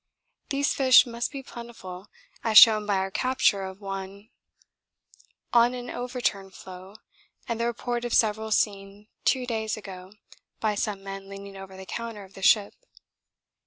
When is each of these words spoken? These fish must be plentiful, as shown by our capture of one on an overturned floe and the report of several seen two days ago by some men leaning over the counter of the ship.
These 0.49 0.73
fish 0.73 1.05
must 1.05 1.29
be 1.31 1.43
plentiful, 1.43 2.07
as 2.43 2.57
shown 2.57 2.87
by 2.87 2.95
our 2.97 3.11
capture 3.11 3.61
of 3.61 3.79
one 3.81 4.31
on 5.53 5.75
an 5.75 5.91
overturned 5.91 6.55
floe 6.55 6.95
and 7.47 7.59
the 7.59 7.67
report 7.67 8.03
of 8.03 8.11
several 8.11 8.49
seen 8.49 9.09
two 9.25 9.45
days 9.45 9.77
ago 9.77 10.13
by 10.59 10.73
some 10.73 11.03
men 11.03 11.29
leaning 11.29 11.55
over 11.55 11.77
the 11.77 11.85
counter 11.85 12.23
of 12.23 12.33
the 12.33 12.41
ship. 12.41 12.73